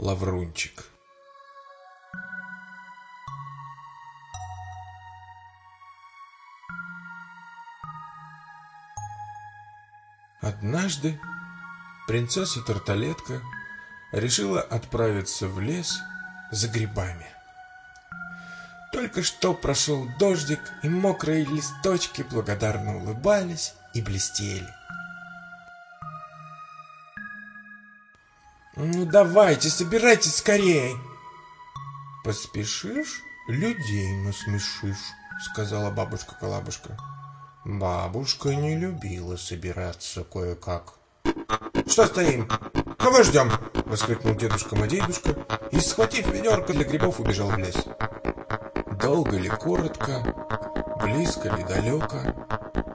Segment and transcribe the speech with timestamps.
[0.00, 0.86] Лаврунчик.
[10.40, 11.20] Однажды
[12.06, 13.42] принцесса Тарталетка
[14.12, 15.98] решила отправиться в лес
[16.50, 17.26] за грибами.
[18.94, 24.79] Только что прошел дождик, и мокрые листочки благодарно улыбались и блестели.
[28.76, 30.96] «Ну давайте, собирайтесь скорее!»
[32.24, 35.12] «Поспешишь, людей насмешишь»,—
[35.50, 36.96] сказала бабушка-колабушка.
[37.64, 40.94] Бабушка не любила собираться кое-как.
[41.86, 42.48] «Что стоим?
[42.96, 43.50] Кого ждем?»—
[43.86, 45.36] воскликнул дедушка-мадейдушка
[45.72, 47.76] и, схватив ведерко для грибов, убежал в лес.
[49.02, 50.22] Долго ли, коротко,
[51.00, 52.20] близко ли, далеко,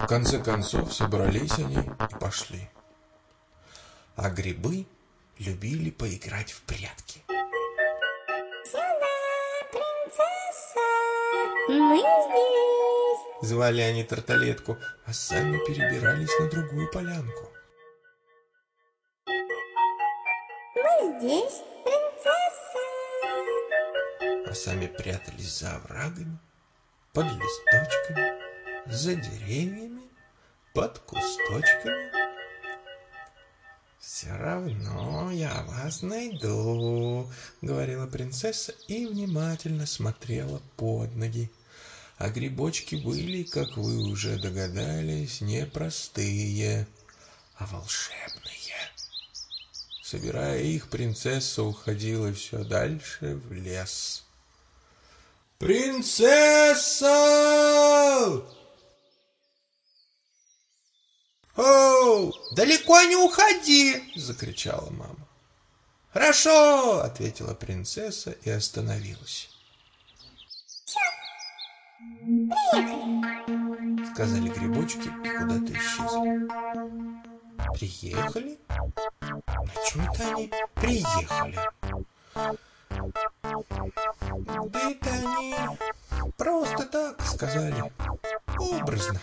[0.00, 2.68] в конце концов собрались они и пошли.
[4.16, 4.86] А грибы
[5.40, 7.22] любили поиграть в прятки.
[11.68, 13.48] Мы здесь.
[13.48, 17.50] Звали они тарталетку, а сами перебирались на другую полянку.
[20.76, 22.78] Мы здесь, принцесса.
[24.46, 26.38] А сами прятались за оврагами,
[27.14, 28.32] под листочками,
[28.86, 30.02] за деревьями,
[30.74, 32.19] под кусточками.
[34.12, 37.30] «Все равно я вас найду»,—
[37.62, 41.48] говорила принцесса и внимательно смотрела под ноги.
[42.18, 46.88] А грибочки были, как вы уже догадались, не простые,
[47.54, 48.74] а волшебные.
[50.02, 54.24] Собирая их, принцесса уходила все дальше в лес.
[55.58, 57.06] «Принцесса!»
[61.56, 65.28] «Оу, далеко не уходи!»— закричала мама.
[66.12, 69.50] «Хорошо!»— ответила принцесса и остановилась.
[72.20, 73.24] Приехали.
[74.12, 76.48] Сказали грибочки и куда-то исчезли.
[77.74, 78.58] Приехали?
[79.20, 81.58] На чем-то они приехали.
[84.68, 85.54] Да это они
[86.36, 87.92] просто так сказали.
[88.58, 89.20] Образно.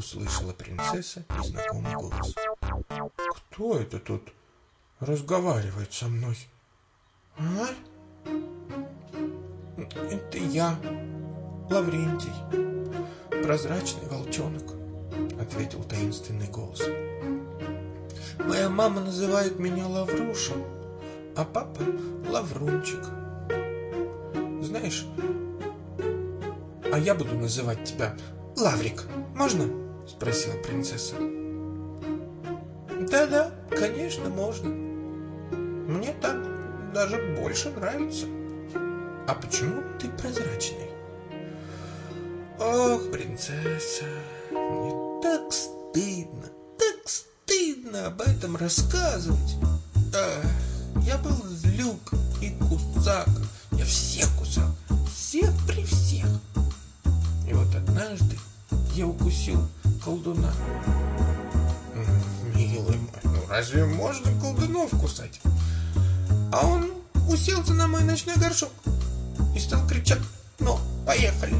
[0.00, 2.34] Услышала принцесса и знакомый голос.
[3.36, 4.32] Кто это тут
[4.98, 6.38] разговаривает со мной?
[7.36, 7.66] А?
[10.10, 10.80] Это я,
[11.68, 12.32] Лаврентий,
[13.42, 14.72] прозрачный волчонок,
[15.38, 16.80] ответил таинственный голос.
[18.38, 20.64] Моя мама называет меня Лаврушем,
[21.36, 21.82] а папа
[22.26, 23.04] Лаврунчик.
[24.64, 25.04] Знаешь,
[26.90, 28.16] а я буду называть тебя
[28.56, 29.04] Лаврик.
[29.34, 29.89] Можно?
[30.10, 31.14] Спросила принцесса.
[33.10, 34.68] Да-да, конечно, можно.
[34.68, 36.36] Мне так
[36.92, 38.26] даже больше нравится.
[39.28, 40.90] А почему ты прозрачный?
[42.58, 44.04] Ох, принцесса,
[44.50, 49.56] мне так стыдно, так стыдно об этом рассказывать.
[50.12, 50.44] Ах,
[51.06, 52.12] я был злюк
[52.42, 53.28] и кусак.
[53.72, 54.74] Я всех кусал,
[55.08, 56.26] всех при всех.
[57.48, 58.36] И вот однажды
[58.94, 59.60] я укусил
[63.60, 65.38] разве можно колдунов кусать?
[66.50, 66.90] А он
[67.28, 68.72] уселся на мой ночной горшок
[69.54, 70.22] и стал кричать,
[70.60, 71.54] ну, поехали.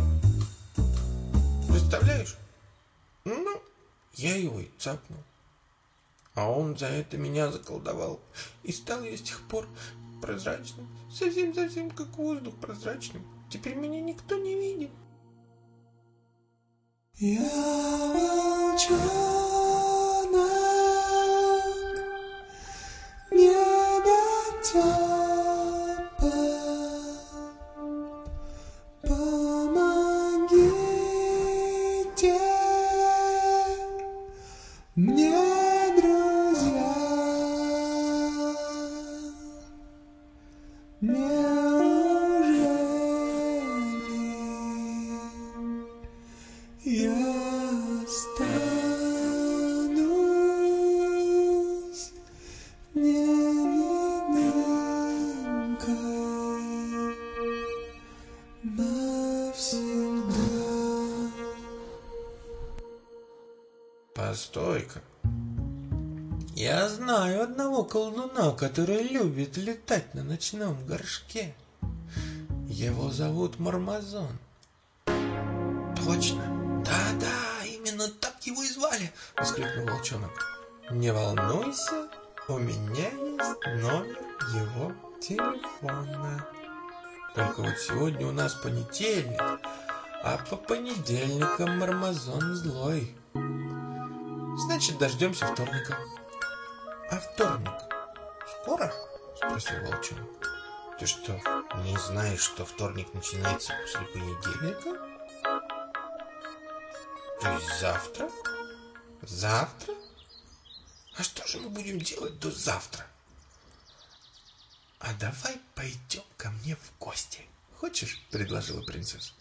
[1.68, 2.38] Представляешь?
[3.26, 3.60] Ну,
[4.14, 5.22] я его и цапнул.
[6.34, 8.18] А он за это меня заколдовал.
[8.62, 9.68] И стал я с тех пор
[10.22, 10.88] прозрачным.
[11.12, 13.22] Совсем-совсем как воздух прозрачным.
[13.50, 14.90] Теперь меня никто не видит.
[17.18, 17.42] Я
[18.14, 19.49] волчонок,
[41.02, 41.50] Неужели.
[66.60, 71.54] Я знаю одного колдуна, который любит летать на ночном горшке.
[72.68, 74.38] Его зовут Мармазон.
[76.04, 76.82] Точно.
[76.84, 80.32] Да-да, именно так его и звали, воскликнул волчонок.
[80.90, 82.10] Не волнуйся,
[82.46, 84.18] у меня есть номер
[84.54, 86.46] его телефона.
[87.34, 89.40] Только вот сегодня у нас понедельник,
[90.22, 93.16] а по понедельникам Мармазон злой.
[94.66, 95.96] Значит, дождемся вторника.
[97.20, 97.72] Вторник
[98.62, 98.92] скоро?
[99.36, 100.48] Спросил волчонок.
[100.98, 101.32] Ты что,
[101.84, 105.20] не знаешь, что вторник начинается после понедельника?
[107.40, 108.30] То есть завтра?
[109.22, 109.94] Завтра?
[111.16, 113.06] А что же мы будем делать до завтра?
[114.98, 117.40] А давай пойдем ко мне в гости.
[117.76, 118.22] Хочешь?
[118.30, 119.32] Предложила принцесса.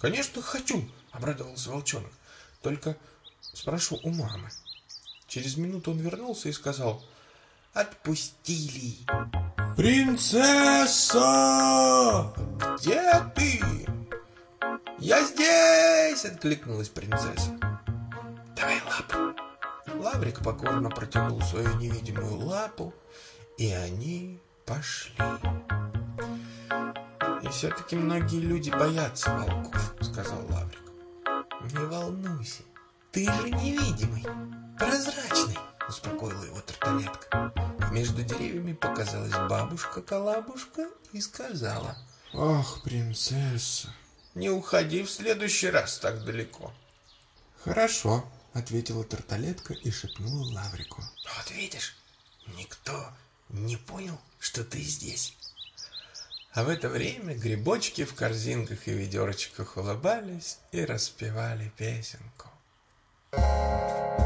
[0.00, 2.12] Конечно, хочу, обрадовался волчонок.
[2.60, 2.96] Только
[3.54, 4.50] спрошу у мамы.
[5.26, 7.02] Через минуту он вернулся и сказал,
[7.72, 8.96] отпустили.
[9.76, 11.22] «Принцесса!
[12.78, 13.60] Где ты?»
[14.98, 17.58] «Я здесь!»— откликнулась принцесса.
[18.56, 19.38] «Давай лапу!»
[19.98, 22.94] Лаврик покорно протянул свою невидимую лапу,
[23.58, 25.14] и они пошли.
[27.42, 30.80] «И все-таки многие люди боятся волков»,— сказал Лаврик.
[31.72, 32.62] «Не волнуйся,
[33.12, 34.24] ты же невидимый,
[34.78, 35.58] прозрачный»,—
[35.88, 37.52] успокоила его тарталетка.
[37.92, 41.96] Между деревьями показалась бабушка-колабушка и сказала.
[42.34, 43.88] «Ах, принцесса,
[44.34, 46.72] не уходи в следующий раз так далеко».
[47.64, 51.02] «Хорошо»,— ответила тарталетка и шепнула Лаврику.
[51.36, 51.96] «Вот видишь,
[52.56, 53.08] никто
[53.48, 55.36] не понял, что ты здесь».
[56.52, 62.48] А в это время грибочки в корзинках и ведерочках улыбались и распевали песенку.
[63.32, 64.25] Мы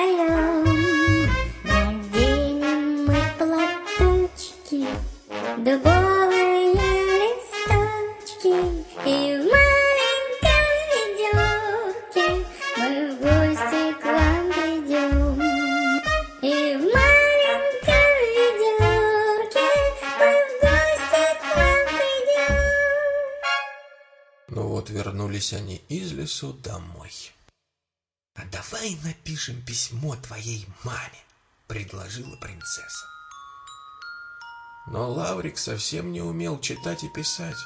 [0.00, 0.64] поем.
[1.64, 4.82] Наденем мы платочки,
[5.58, 6.72] дубовые
[7.20, 8.56] листочки
[9.06, 12.28] и в маленьком ведерке
[12.78, 15.38] мы в гости к вам придем.
[16.42, 16.44] И
[16.76, 19.68] в маленьком ведерке
[20.18, 22.58] мы в гости к вам придем.
[24.48, 27.12] Ну вот вернулись они из лесу домой.
[28.60, 31.24] «А давай напишем письмо твоей маме»,—
[31.66, 33.06] предложила принцесса.
[34.86, 37.56] Но Лаврик совсем не умел читать и писать.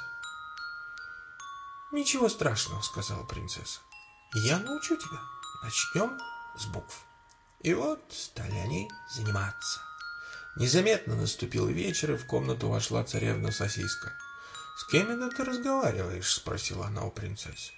[1.91, 3.81] «Ничего страшного»,— сказала принцесса.
[4.35, 5.19] «Я научу тебя.
[5.64, 6.17] Начнем
[6.56, 7.00] с букв».
[7.61, 9.81] И вот стали они заниматься.
[10.56, 14.12] Незаметно наступил вечер, и в комнату вошла царевна Сосиска.
[14.76, 17.73] «С кем это ты разговариваешь?»— спросила она у принцессы.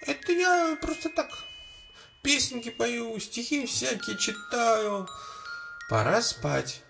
[0.00, 1.28] «Это я просто так.
[2.26, 5.08] Песенки пою, стихи всякие читаю.
[5.88, 6.82] Пора спать».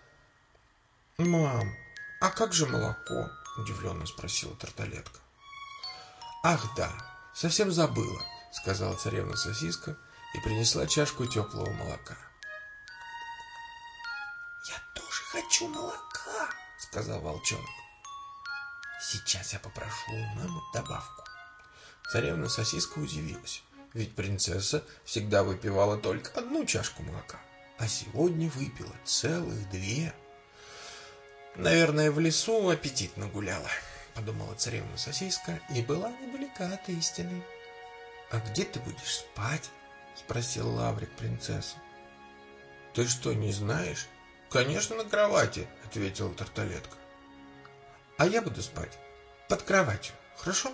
[1.18, 1.76] «Мам,
[2.22, 3.28] а как же молоко?»—
[3.58, 5.20] удивленно спросила тарталетка.
[6.42, 6.90] «Ах да,
[7.34, 9.98] совсем забыла»,— сказала царевна Сосиска
[10.32, 12.16] и принесла чашку теплого молока.
[14.70, 16.48] «Я тоже хочу молока»,—
[16.78, 17.66] сказал волчонок.
[19.02, 21.24] «Сейчас я попрошу у мамы добавку».
[22.10, 23.62] Царевна Сосиска удивилась,
[23.96, 27.40] ведь принцесса всегда выпивала только одну чашку молока,
[27.78, 30.12] а сегодня выпила целых две.
[31.54, 33.70] «Наверное, в лесу аппетитно гуляла»,—
[34.14, 37.42] подумала царевна Сосиска и была недалека от истины.
[38.30, 39.70] «А где ты будешь спать?»—
[40.14, 41.76] спросил Лаврик принцессу.
[42.92, 44.08] «Ты что, не знаешь?»
[44.50, 46.96] «Конечно, на кровати»,— ответила тарталетка.
[48.18, 48.98] «А я буду спать
[49.48, 50.70] под кроватью, хорошо?»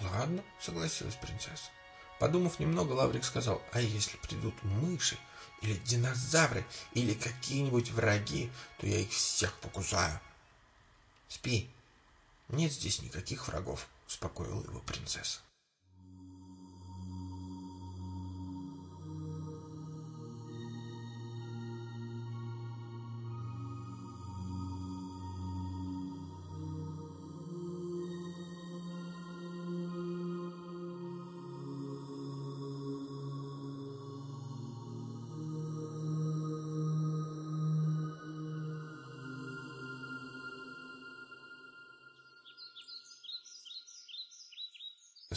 [0.00, 1.70] «Ладно»,— согласилась принцесса.
[2.18, 5.16] Подумав немного, Лаврик сказал, «А если придут мыши,
[5.62, 10.20] или динозавры, или какие-нибудь враги, то я их всех покусаю».
[11.28, 11.70] «Спи,
[12.48, 15.40] нет здесь никаких врагов»,— успокоила его принцесса.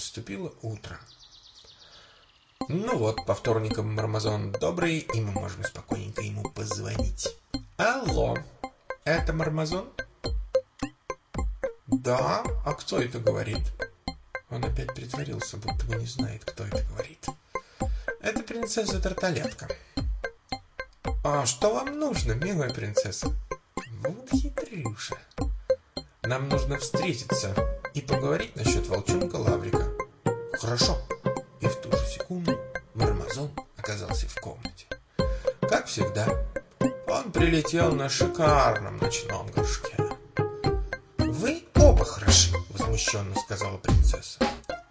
[0.02, 1.00] Наступило утро.
[2.68, 7.30] Ну вот, по вторникам Мармазон добрый, и мы можем спокойненько ему позвонить.
[7.78, 8.36] Алло,
[9.04, 9.88] это Мармазон?
[11.86, 13.62] Да, а кто это говорит?
[14.50, 17.28] Он опять притворился, будто бы не знает, кто это говорит.
[18.22, 19.68] Это принцесса Тарталетка.
[21.24, 23.28] А что вам нужно, милая принцесса?
[24.00, 25.20] Вот хитрюша.
[26.24, 27.56] Нам нужно встретиться
[27.94, 29.91] и поговорить насчет волчонка Лаврика.
[30.62, 30.96] Хорошо.
[31.60, 32.56] И в ту же секунду
[32.94, 34.86] Мармазон оказался в комнате.
[35.60, 36.28] Как всегда,
[37.08, 39.98] он прилетел на шикарном ночном горшке.
[41.18, 44.38] «Вы оба хороши»,— возмущенно сказала принцесса.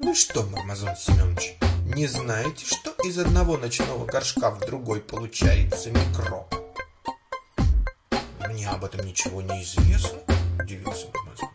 [0.00, 6.52] «Вы что, Мармазон Семенович, не знаете, что из одного ночного горшка в другой получается микроб?»
[8.40, 10.18] «Мне об этом ничего не известно»,—
[10.58, 11.50] удивился Мармазон.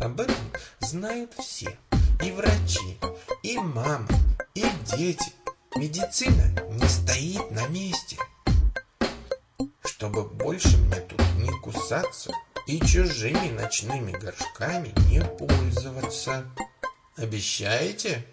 [0.00, 0.36] «Об этом
[0.78, 1.76] знают все,
[2.22, 2.98] и врачи,
[3.42, 4.08] и мамы,
[4.54, 4.64] и
[4.96, 5.32] дети.
[5.76, 8.16] Медицина не стоит на месте»
[10.00, 12.32] чтобы больше мне тут не кусаться
[12.66, 16.46] и чужими ночными горшками не пользоваться.
[17.18, 18.24] Обещаете?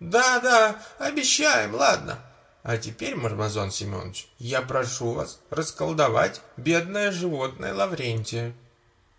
[0.00, 2.18] Да-да, обещаем, ладно.
[2.62, 8.52] А теперь, Мармазон Семенович, я прошу вас расколдовать бедное животное Лаврентия.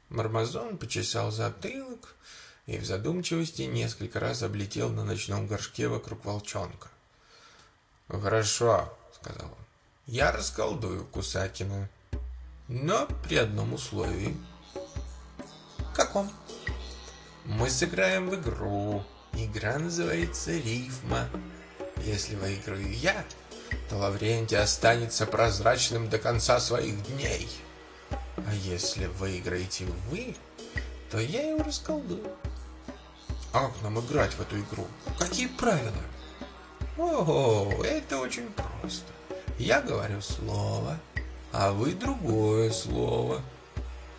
[0.10, 2.14] Мармазон почесал затылок
[2.66, 6.90] и в задумчивости несколько раз облетел на ночном горшке вокруг волчонка.
[8.08, 8.92] «Хорошо»,—
[9.22, 9.66] сказал он
[10.08, 11.90] я расколдую Кусакина.
[12.68, 14.36] Но при одном условии.
[15.96, 16.32] Каком?
[17.46, 19.04] Мы сыграем в игру.
[19.34, 21.30] Игра называется рифма.
[22.04, 23.24] Если выиграю я,
[23.90, 27.50] то Лаврентий останется прозрачным до конца своих дней.
[28.10, 30.36] А если выиграете вы,
[31.12, 32.24] то я его расколдую.
[33.56, 34.86] А как нам играть в эту игру?
[35.18, 35.94] Какие правила?
[36.98, 39.06] О, это очень просто.
[39.58, 41.00] Я говорю слово,
[41.54, 43.42] а вы другое слово,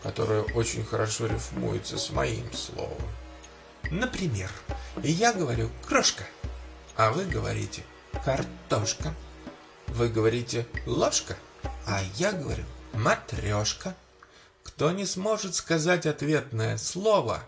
[0.03, 2.97] которое очень хорошо рифмуется с моим словом.
[3.91, 4.51] Например,
[5.03, 6.25] я говорю «крошка»,
[6.97, 7.83] а вы говорите
[8.25, 9.13] «картошка».
[9.89, 11.37] Вы говорите «ложка»,
[11.87, 12.65] а я говорю
[12.95, 13.95] «матрешка».
[14.63, 17.43] Кто не сможет сказать ответное слово,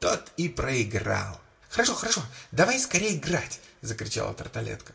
[0.00, 1.40] тот и проиграл.
[1.70, 2.22] «Хорошо, хорошо,
[2.52, 4.92] давай скорее играть!»— закричала Тарталетка.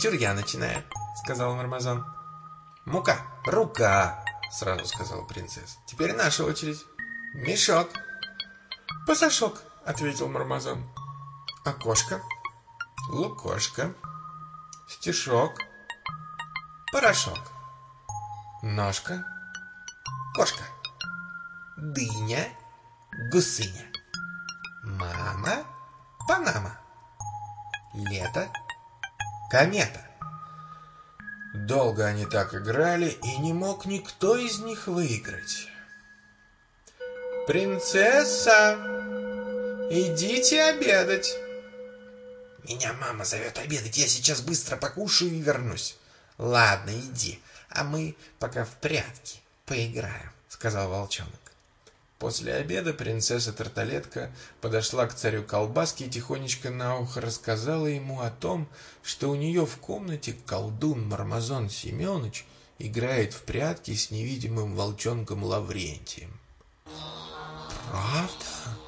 [0.00, 0.82] Чур я начинаю,
[1.22, 2.04] сказал Мармазон.
[2.84, 3.16] Мука,
[3.46, 5.78] рука, сразу сказала принцесса.
[5.86, 6.84] Теперь наша очередь.
[7.34, 7.88] Мешок.
[9.06, 10.84] Пасашок, ответил Мармазон.
[11.64, 12.20] Окошко.
[13.08, 13.94] Лукошка.
[14.88, 15.52] Стишок.
[16.92, 17.38] Порошок.
[18.62, 19.24] Ножка.
[20.34, 20.64] Кошка.
[21.76, 22.48] Дыня.
[23.30, 23.86] Гусыня.
[24.82, 25.64] Мама.
[26.26, 26.78] Панама.
[27.94, 28.50] Лето
[29.50, 30.04] комета.
[31.54, 35.68] Долго они так играли, и не мог никто из них выиграть.
[37.46, 38.74] «Принцесса,
[39.90, 41.36] идите обедать!»
[42.64, 45.96] «Меня мама зовет обедать, я сейчас быстро покушаю и вернусь».
[46.36, 51.43] «Ладно, иди, а мы пока в прятки поиграем»,— сказал волчонок.
[52.24, 58.30] После обеда принцесса Тарталетка подошла к царю колбаски и тихонечко на ухо рассказала ему о
[58.30, 58.66] том,
[59.02, 62.46] что у нее в комнате колдун Мармазон Семенович
[62.78, 66.40] играет в прятки с невидимым волчонком Лаврентием.
[67.90, 68.80] «Правда?»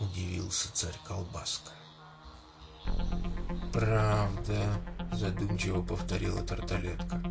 [0.00, 1.72] удивился царь колбаска.
[3.70, 4.80] «Правда»,—
[5.12, 7.22] задумчиво повторила Тарталетка.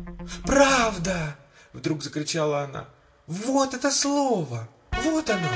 [0.44, 1.36] «Правда!»—
[1.72, 2.86] вдруг закричала она.
[3.26, 4.68] Вот это слово!
[4.90, 5.48] Вот оно!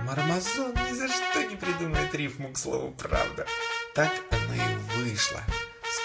[0.00, 3.46] Мармазон ни за что не придумает рифму к слову «правда».
[3.94, 5.42] Так оно и вышло.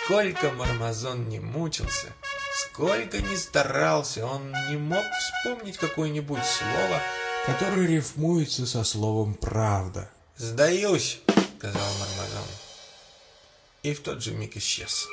[0.04, 2.08] Сколько Мармазон не мучился,
[2.54, 7.01] сколько не старался, он не мог вспомнить какое-нибудь слово,
[7.46, 10.10] которое рифмуется со словом «правда».
[10.36, 11.22] «Сдаюсь»,—
[11.58, 12.48] сказал Мармазон.
[13.84, 15.08] И в тот же миг исчез.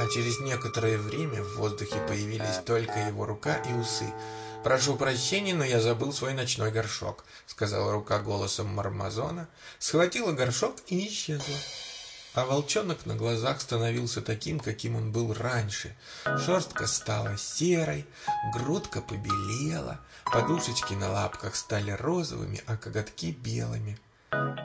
[0.00, 4.10] А через некоторое время в воздухе появились только его рука и усы—
[4.64, 9.46] «Прошу прощения, но я забыл свой ночной горшок»,— сказала рука голосом Мармазона,
[9.78, 11.54] схватила горшок и исчезла.
[12.32, 15.94] А волчонок на глазах становился таким, каким он был раньше.
[16.24, 18.06] Шерстка стала серой,
[18.54, 23.98] грудка побелела, подушечки на лапках стали розовыми, а коготки белыми.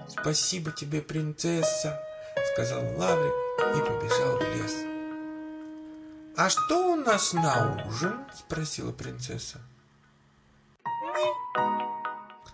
[0.08, 2.02] «Спасибо тебе, принцесса!»—
[2.54, 3.34] сказал Лаврик
[3.76, 4.74] и побежал в лес.
[6.38, 9.60] «А что у нас на ужин?»— спросила принцесса.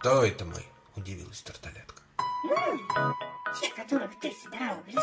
[0.05, 0.63] «Кто это мы?»–
[0.95, 2.03] удивилась Тарталетка.
[2.43, 2.79] Мы,
[3.59, 5.01] те, которых ты собирал в лесу.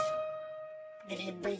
[1.09, 1.59] Грибы.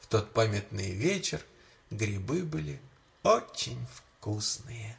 [0.00, 1.40] В тот памятный вечер
[1.90, 2.80] грибы были
[3.22, 4.98] очень вкусные.